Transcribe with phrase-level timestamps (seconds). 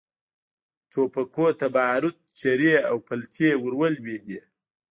[0.91, 4.39] ټوپکونو ته باروت، چرې او پلتې ور ولوېدې.